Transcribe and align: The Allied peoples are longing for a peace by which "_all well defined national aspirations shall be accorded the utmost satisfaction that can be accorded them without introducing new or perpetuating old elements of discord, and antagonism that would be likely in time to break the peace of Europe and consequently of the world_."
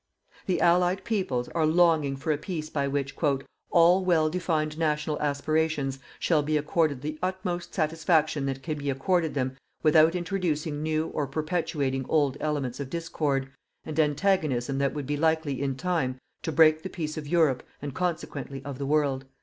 The 0.47 0.59
Allied 0.61 1.03
peoples 1.03 1.47
are 1.49 1.63
longing 1.67 2.15
for 2.15 2.31
a 2.31 2.37
peace 2.39 2.71
by 2.71 2.87
which 2.87 3.15
"_all 3.15 4.03
well 4.03 4.31
defined 4.31 4.79
national 4.79 5.19
aspirations 5.21 5.99
shall 6.17 6.41
be 6.41 6.57
accorded 6.57 7.03
the 7.03 7.19
utmost 7.21 7.75
satisfaction 7.75 8.47
that 8.47 8.63
can 8.63 8.79
be 8.79 8.89
accorded 8.89 9.35
them 9.35 9.57
without 9.83 10.15
introducing 10.15 10.81
new 10.81 11.09
or 11.09 11.27
perpetuating 11.27 12.07
old 12.09 12.35
elements 12.39 12.79
of 12.79 12.89
discord, 12.89 13.51
and 13.85 13.99
antagonism 13.99 14.79
that 14.79 14.95
would 14.95 15.05
be 15.05 15.17
likely 15.17 15.61
in 15.61 15.75
time 15.75 16.17
to 16.41 16.51
break 16.51 16.81
the 16.81 16.89
peace 16.89 17.15
of 17.15 17.27
Europe 17.27 17.61
and 17.79 17.93
consequently 17.93 18.65
of 18.65 18.79
the 18.79 18.87
world_." 18.87 19.25